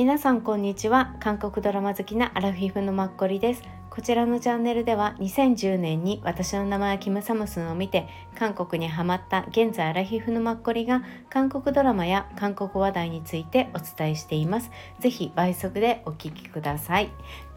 [0.00, 1.14] 皆さんこんにちは。
[1.20, 3.62] 韓国ドラマ好きなアラフィフのマッコリです。
[3.90, 14.70] こちらのチャンネルでは2010年に私の名前はキム・サムスンを見て韓国にハマった現在アラフィフのマッコリが韓国ドラマや韓国話題についてお伝えしています。
[15.00, 17.12] ぜひ倍速でお聞きください。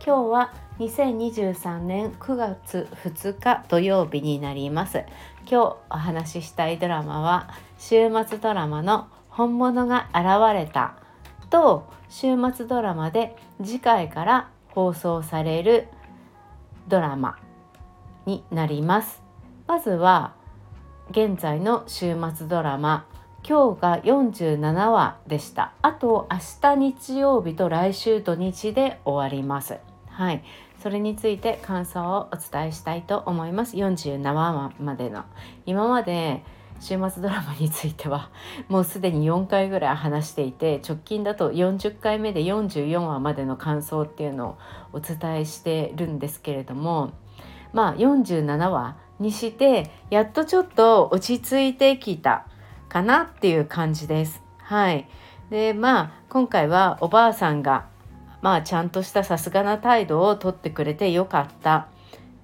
[0.06, 5.06] 今日は2023年9月2日土曜日になります。
[5.50, 7.48] 今日お話ししたいドラマは
[7.78, 10.98] 週末ドラマの本物が現れた
[11.54, 15.88] と週末ドラマで次回から放送される
[16.88, 17.38] ドラマ
[18.26, 19.22] になります。
[19.68, 20.34] まずは
[21.12, 23.06] 現在の週末ドラマ
[23.48, 25.74] 今日が47話でした。
[25.84, 29.78] あと明日日曜日と来週土日で終わります。
[30.08, 30.44] はい。
[30.82, 33.76] それについて感想をお伝えしたいと思います。
[33.76, 35.24] 47話までの。
[35.68, 36.44] 今まで
[36.84, 38.30] 週末ドラマについては
[38.68, 44.58] もうすでに4回ぐらい話していて直近だと40回目で44話までの感想っていうのを
[44.92, 47.14] お伝えしてるんですけれども
[47.72, 52.48] まあ47話にしてやっとちょっと落ち着いてきた
[52.90, 54.44] かなっていう感じです。
[54.58, 55.08] はい、
[55.50, 57.86] でまあ今回はおばあさんが
[58.42, 61.86] まあちゃんとしたさすがな態度をとってくれてよかったっ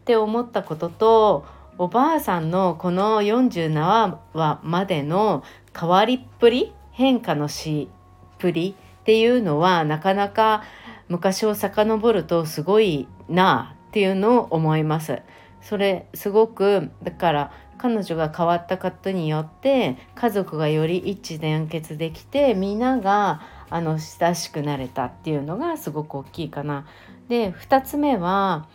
[0.06, 7.88] て思ったこととおばあさんのこの47話までの変わりっぷり変化のし
[8.34, 10.64] っぷりっていうのはなかなか
[11.08, 15.22] 昔を遡るとすごいなあっていうのを思います。
[15.62, 26.86] それすごくだから彼女が変わったことによって家族がより一致団結できてみんながあの親しくなれたっていうのがすごく大きいかな。
[27.30, 28.68] で2つ目は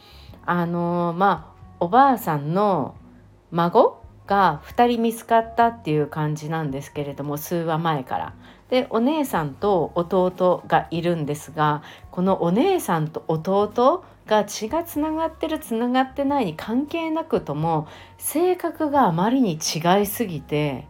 [0.46, 1.53] あのまあ
[1.84, 2.94] おばあさんの
[3.50, 8.34] 孫が2人見つかったっていう感じなんですけれども数話前から。
[8.70, 17.86] でお姉さんと弟がいるんですがこのお姉さんと弟が血がつながってるつながってないに関係なくとも
[18.16, 20.88] 性格があまりに違いすぎて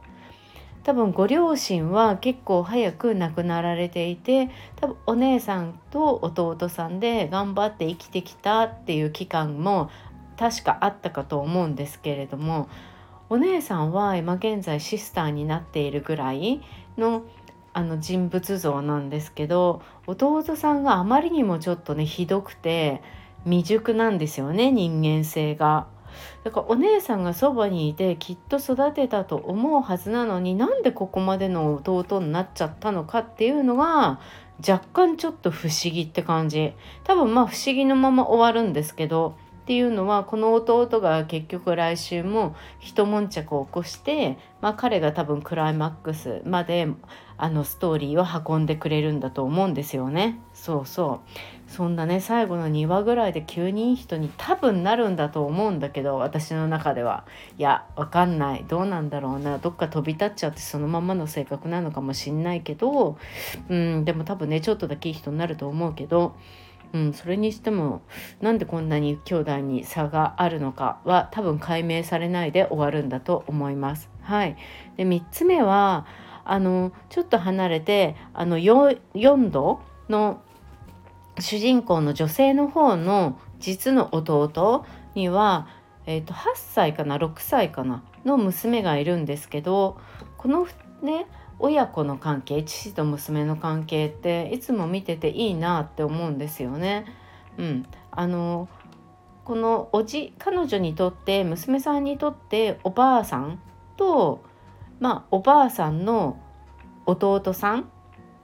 [0.84, 9.90] 多分ご両親は結構早く亡くなられていて多分お姉さんと弟さんで頑張って生きてきたっていう期間も
[10.36, 12.68] 確かあったかと思うんですけれども
[13.30, 16.62] お姉さんは今現在シスターになっているぐらい
[16.96, 17.22] の
[17.76, 23.02] あの人物像なんですけど弟さんがあまりにもちょっとねひどくて
[23.44, 25.88] 未熟なんですよね人間性が。
[26.44, 34.20] だからお姉さんがそばにいてきっと育てたと思うはずなのになんでここまでの弟になっちゃったのかっていうのが
[34.60, 36.72] 若干ちょっと不思議って感じ
[37.02, 46.86] 多分まあ不思議のまま終わるんですけどっていうのはこの弟が結局来週も一悶着を起こして、まあ、彼が多分クライマックスまで
[47.38, 50.38] あのストーリーを運んでくれるんだと思うんですよね。
[50.52, 51.70] そうそう。
[51.70, 57.24] そんなね最後の2話ぐらいで急にいい人に多分なるんだと思うんだけど私の中では。
[57.56, 58.66] いやわかんない。
[58.68, 59.56] どうなんだろうな。
[59.56, 63.16] どっか飛び立っちゃってそのままの性格なのかもしんないけど
[63.70, 66.36] うんでも多分ねちょっとだけいい人になると思うけど
[66.94, 68.02] うん、それにしても
[68.40, 74.08] なんでこんなに兄弟に差があるのかは多分解明されないで終わるんだと思います。
[74.22, 74.56] はい、
[74.96, 76.06] で3つ目は
[76.44, 80.40] あのちょっと離れてあの 4, 4度の
[81.40, 85.66] 主人公の女性の方の実の弟には、
[86.06, 89.98] えー、と8歳かな6歳かなの娘がいるんですけど
[90.36, 90.66] この
[91.02, 91.26] ね
[91.58, 97.06] 親子の関係父と娘の関係っていつも見てていいなって思うんですよね。
[97.58, 98.68] うん、あの
[99.44, 103.60] このおじ彼女にとって娘さんにとっておばあさん
[103.96, 104.42] と
[104.98, 106.40] まあおばあさんの
[107.06, 107.90] 弟さん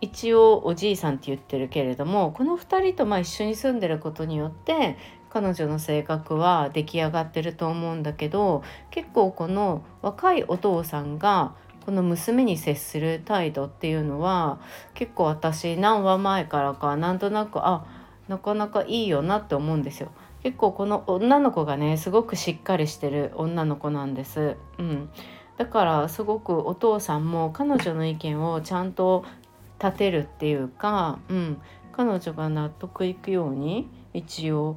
[0.00, 4.96] 一応おじいさんって言ってるけれどもこの2人とまあ一緒に住んでることによって
[5.30, 11.54] 彼女の性格は出来上がってると思うんだけど結構この若いお父さんが
[11.86, 14.60] この娘に接する態度っていうのは
[14.94, 17.86] 結構私何話前からかなんとなくあ
[18.28, 20.12] なかなかいいよなって思うんですよ。
[20.42, 24.56] 結構この女の子がねすごくしっかりしてる女の子なんです。
[24.78, 25.10] うん、
[25.58, 29.24] だからすごくお父さんも彼女の意見をちゃんと
[29.82, 31.60] 立てるっていうか、うん、
[31.92, 34.76] 彼女が納得いくように一応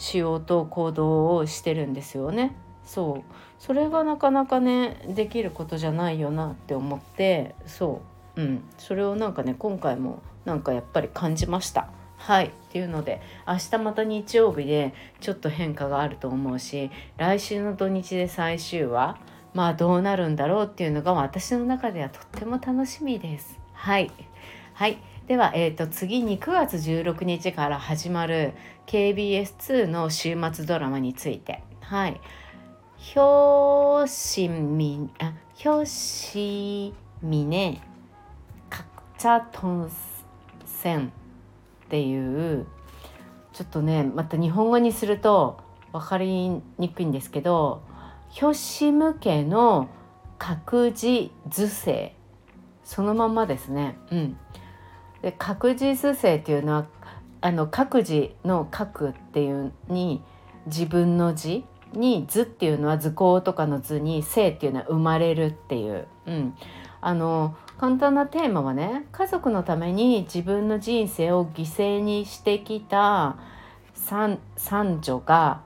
[0.00, 2.56] しようと行動をしてるんですよね。
[2.84, 8.00] そうそれがなかなかねできることじゃないよなって思ってそ
[8.36, 11.90] ううんそれをなんかね今回もなんかやっぱり感じました。
[12.16, 19.18] はいっていうので明日また日曜日でちょっと変化があると思うし来週の土日で最終話
[19.54, 23.58] まあどうなるんだろうっていうのが私の中ではとっても楽しみです。
[23.72, 24.10] はい、
[24.80, 24.96] はい。
[25.26, 28.54] では、えー、と次に9月16日から始まる
[28.86, 31.62] KBS2 の週末ドラマについて。
[31.82, 32.18] はい。
[33.14, 35.86] 表紙みあ表
[36.32, 37.82] 紙みね
[38.70, 38.86] か
[39.18, 39.90] ちゃとん
[40.64, 41.10] せんっ
[41.90, 42.66] ていう
[43.52, 45.60] ちょっとねまた日本語にすると
[45.92, 47.82] 分かりにくいんですけど
[48.40, 49.90] 表紙向けの
[50.38, 52.16] 各自図生
[52.82, 53.98] そのまんまですね。
[54.10, 54.38] うん、
[55.22, 56.86] で各自図生っていうのは
[57.40, 60.22] あの各自の「各」っていうに
[60.66, 66.54] 自分の字に図っていうのは図工とかの図に生っていうのは生まれるっていう、うん、
[67.00, 73.36] あの簡単なテーマはね家族のために自分の人生を犠牲にしてきた
[73.94, 74.38] 三
[75.00, 75.62] 女が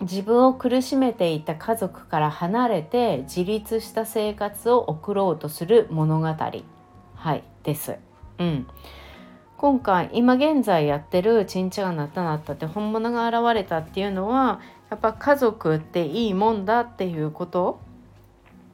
[0.00, 7.96] 自分を苦しめていた家族から離れて自立した生活を送ろうとする物語、はい、です。
[8.42, 8.66] うん、
[9.56, 14.60] 今回今現在やってる「ちんちゃがなったなった」って本物が現れたっていうのは
[14.90, 17.78] やっぱ家族っていいもんだっていうこと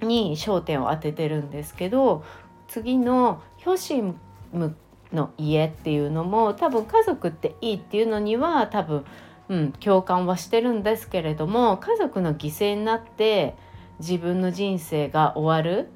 [0.00, 2.24] に焦点を当ててるんですけど
[2.66, 4.74] 次の「ヒョシム
[5.12, 9.04] の家」っていうのも多分家族っていいっていうのには多分、
[9.50, 13.54] うん、共感はしてるんですけれども家族の犠牲になって
[14.00, 15.90] 自分の人生が終わる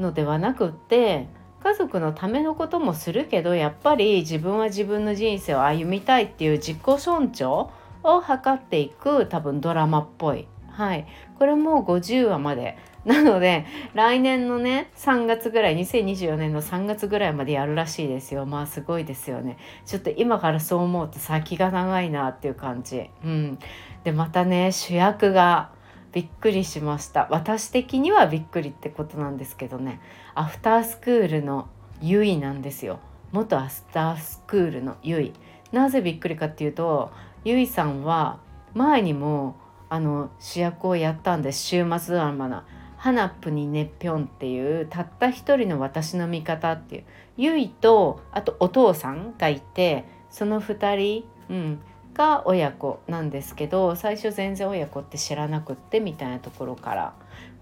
[0.00, 1.26] のではなくって
[1.62, 7.68] 家族のためのこともするけどやっぱり自分は自分の人生を歩みたいっていう自己尊重
[8.04, 10.46] を図っていく多分ドラマっぽい。
[10.70, 11.06] はい、
[11.38, 12.78] これも50話まで。
[13.08, 13.64] なので
[13.94, 18.44] 来年のね3月ぐらい2024年の3月ぐらいまでやるらしいですよ。
[18.44, 19.56] まあすごいですよね。
[19.86, 23.08] ちょっと今からそう思うと先が長いなっていう感じ。
[23.24, 23.58] うん。
[24.04, 25.70] でまたね主役が
[26.12, 27.28] びっくりしました。
[27.30, 30.00] 私的にはびっくりってことなんですけどね。
[30.38, 31.66] アフタースクールの
[32.00, 33.00] ゆいなんですよ。
[33.32, 35.32] 元アフタースクールのゆい
[35.72, 37.10] なぜびっくりかっていうと
[37.44, 38.38] ゆいさんは
[38.72, 39.56] 前にも
[39.88, 41.64] あの主役をやったんです。
[41.64, 42.62] 週末ドラマの
[42.98, 47.04] 「ハナップにねっぴょん」っていうたった一人の私の味方っていう。
[47.36, 51.80] ゆいとあとお父さんがいてその2人、うん、
[52.14, 57.14] が親子なんですけど最初全然親子って知らなくってみたいなところから。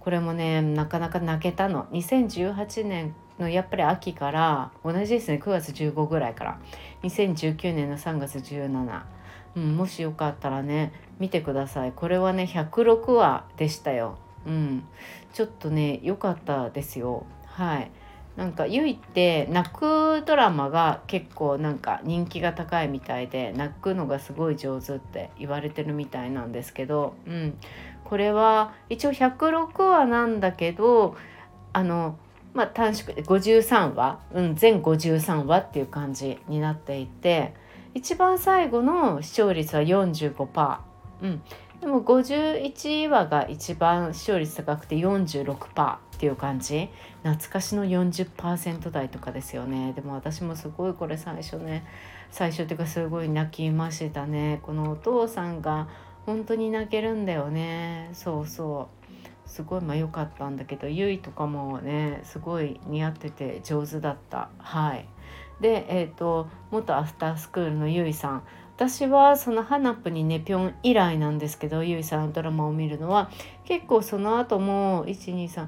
[0.06, 1.86] これもねなかなか泣けたの。
[1.86, 5.40] 2018年のやっぱり秋から同じですね。
[5.42, 6.60] 9月15ぐらいから。
[7.02, 9.02] 2019年の3月17、
[9.56, 11.90] うん、もしよかったらね見てください。
[11.90, 14.16] これはね106話でしたよ、
[14.46, 14.84] うん、
[15.32, 17.26] ちょっとね良かったですよ。
[17.44, 17.90] はい。
[18.36, 27.58] なんかゆいって泣くドラマが結構なんか人気が高いみたいで泣くのがすごい上手って言われてるみたいなんですけど、うん、
[28.04, 31.16] これは一応106話なんだけど
[31.72, 32.18] あの
[32.52, 37.54] まあ短縮で53話、うん、全53話っていう感じになっていて
[37.94, 40.78] 一番最後の視聴率は45%。
[41.22, 41.42] うん。
[41.80, 46.88] でも51話が一番視聴率高くて46%っていう感じ。
[47.22, 49.92] 懐かしの40%台とかですよね。
[49.92, 51.84] でも私もすごいこれ最初ね。
[52.30, 54.60] 最初っていうかすごい泣きましたね。
[54.62, 55.88] このお父さんが
[56.24, 58.08] 本当に泣けるんだよね。
[58.14, 59.48] そうそう。
[59.48, 60.88] すごいまあ良かったんだけど。
[60.88, 64.48] ゆいとかもねすごい似合ってて上手だった。
[64.58, 65.06] はい。
[65.60, 68.42] でえっ、ー、と元アフタースクールのゆいさん。
[68.76, 73.30] 私はそのハナップにねぴょん以来なんですけどゆいさんのドラマを見るのは。
[73.64, 75.66] 結構その後も123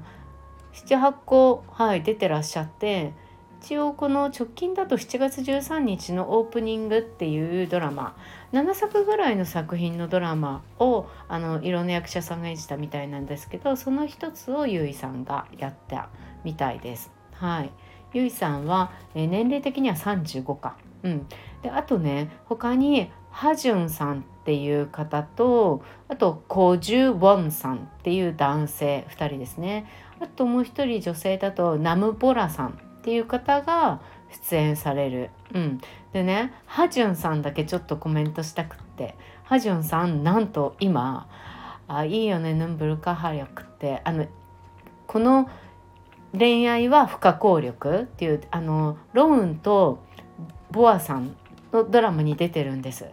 [0.85, 3.13] 78個、はい、出てらっしゃって
[3.61, 8.15] 一応この直近だと7月13日のオープニングっていうドラマ
[8.53, 16.09] 7作ぐらいの作品のドラマをあのいろんな役者さんが演じたみたいなんですけどその一つをゆいさんがやった
[16.45, 17.11] みたいです。
[17.33, 17.71] はい、
[18.13, 20.75] ゆいさんは、え年齢的には35か。
[21.03, 21.27] うん、
[21.61, 29.85] であとね他にハジュンさんっていう方とあとコジュウォンさんっていう男性2人ですね
[30.19, 32.71] あともう一人女性だとナムボラさんっ
[33.01, 35.29] ていう方が出演される。
[35.53, 35.81] うん、
[36.13, 41.27] でねハジュンさんだけちょっとコメントしたくってハジュンさんなんと今
[41.87, 44.25] 「あいいよねヌンブルカハリャク」ってあの
[45.07, 45.49] この
[46.37, 50.03] 恋愛は不可抗力っていうあのロウンと
[50.71, 51.35] ボアさん
[51.71, 53.05] のドラマに出てるんです。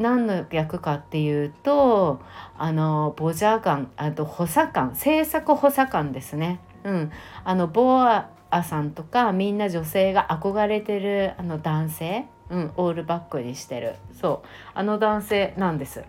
[0.00, 2.20] 何の役かっていうと
[2.56, 6.60] あのボジャー官あと補佐官政策補佐官ですね。
[6.82, 7.12] うん、
[7.44, 8.30] あのボア
[8.64, 13.96] さんとかみんな女性が憧れてるあの男性、うん、オールバックにしてる。
[14.18, 14.48] そう。
[14.74, 16.02] あの男性なんです。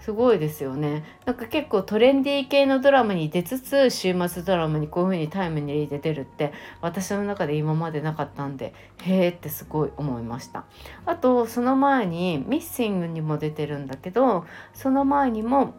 [0.00, 1.04] すごいですよね。
[1.26, 10.64] なんか結構トレンディー系のドラマに出つつ週末ドラマにこういう風にタイムに入れて出るって私の中で今までなかったんでへえってすごい思いました。
[11.04, 15.74] あとその前にミッシングにも出てるんだけどその前にも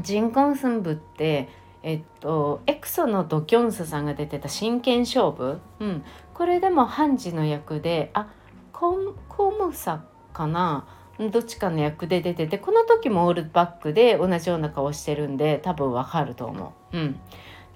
[0.00, 1.48] 人工寸部って
[1.82, 6.04] えっとエクソのドキョンスさんが出てた真剣勝負、うん、
[6.34, 8.28] これでも判事の役であ
[8.72, 10.86] コムサかな？
[11.30, 16.96] どっちかの役で出ててこの時もオールバックで同じような顔してるんで多分わかると思う。
[16.96, 17.20] うん、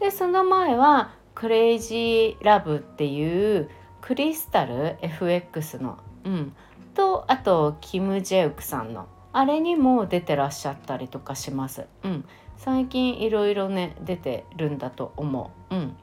[0.00, 6.52] でその前はクレイジーラブっていうクリスタル FX の、うん、
[6.94, 11.86] とあとキム・ジェウクさんのあれにも出てらっしゃったりとかします。
[12.02, 12.24] うん、
[12.56, 15.74] 最近いろいろね出てるんだと思う。
[15.74, 15.96] うん、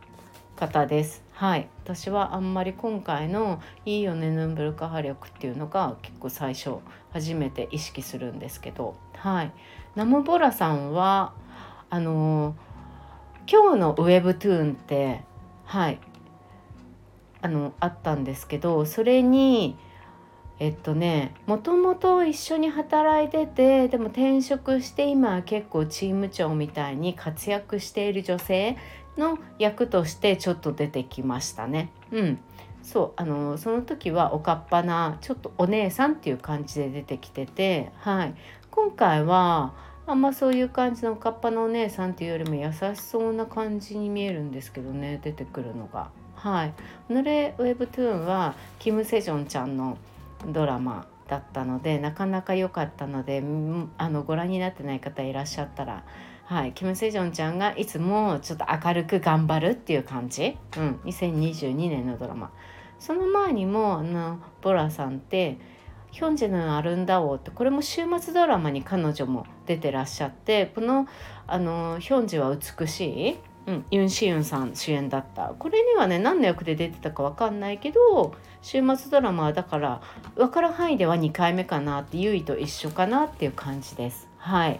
[0.68, 1.22] 方です。
[1.34, 6.76] はい、私はあんまり今回の「いいよねヌンブルカハ力」っていうのが結構最初
[7.12, 9.52] 初めて意識するんですけど、はい、
[9.96, 11.34] ナムボラさんは
[11.90, 12.56] あの
[13.46, 15.22] 今日のウェブトゥーンって
[15.66, 16.00] はい。
[17.42, 19.76] あのあったんですけどそれに
[20.60, 28.78] えっとねもともと一緒に働いててでも転職して今結構チーム長みたいに活躍している女性
[29.18, 31.90] の役としてちょっと出てきましたね。
[32.12, 32.40] うん、
[32.82, 38.36] そうあのその時はおかっぱなちょっとお姉さんっていう感じで出てきてて、はい、
[38.72, 39.74] 今回は
[40.06, 46.10] あんまそういう感じのおかっぱのお姉さんっていうよりも優しそうな感じに見えるんですけどね出てくるのが。
[46.36, 46.74] はい、
[47.08, 49.98] ヌレウェブトゥーンはキム・セジョンちゃんの
[50.46, 53.42] ドラマだったのでなかなか良かったので
[53.98, 56.04] あのご覧になってない方いらっしゃったら
[56.46, 62.52] はい、キム・セジョンちゃんがいつもちょっと明るく頑張るっていう感じ、うん、2022年のドラマ。
[63.00, 65.58] その前にもあのボラさんって
[66.12, 71.08] 「ヒョンジェのアルンダ王」ってこれも週末ドラマに彼女も出てらっしゃってこの
[71.48, 75.54] あのヒョンジは美しい、うん、ユン・シユンさん主演だった。
[75.58, 80.02] これにはね何の役で出てたか分かんないけど週末ドラマはだから
[80.36, 84.30] 分かる範囲では2回目かなってユイと一緒かなっていう感じです。
[84.38, 84.80] はい。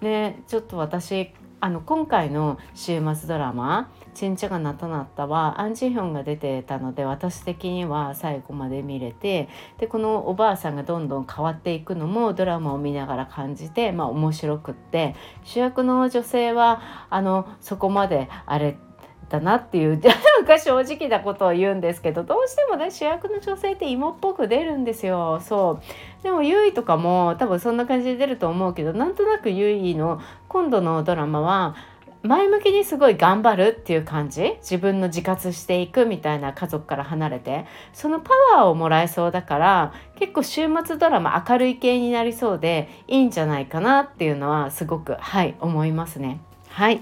[0.00, 15.14] ねちょっと私あの今回の週末ドラマ「ちんちゃがなとなった」はアン・ジヒョンが出てたので私的には最後まで見れてでこのおばあさんがどんどん変わっていくのもドラマを見ながら感じて、まあ、面白くって
[15.44, 16.80] 主役の女性は
[17.10, 18.89] あのそこまであれって
[19.30, 25.40] だなっていうなんか正直なことを言うんですけどどうしてもね主役の女性って芋っぽく出るんですよ。
[25.40, 26.22] そう。
[26.22, 31.76] でもゆいとかも多分そんな感じで出ると思うけどなんとなくゆいの今度のドラマは
[32.22, 34.56] 前向きにすごい頑張るっていう感じ？
[34.60, 37.64] 自分の自活していくみたいな家族から離れて。
[37.94, 46.40] そのパワーをもらえそうだから結構週末ドラマ明るい系になりそうでいいんじゃないかなっていうのはすごくはい思いますね。
[46.68, 47.00] はい。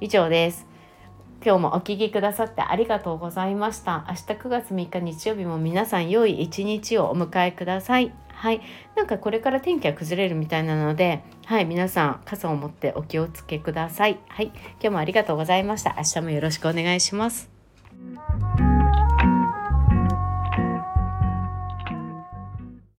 [0.00, 0.71] 以上です。
[1.44, 4.04] 今日もお聴きくださってありがとうございました。
[4.08, 8.12] 明日9月3日日曜日も皆さん良い一日をお迎えください。
[8.32, 8.60] はい。
[8.96, 11.64] なんかこれから天気は崩れるみたいなので、はい。
[11.64, 14.20] 皆さん傘を持ってお気をつけください。
[14.28, 14.46] はい。
[14.46, 15.94] 今日もありがとうございました。
[15.96, 17.51] 明日もよろしくお願いします。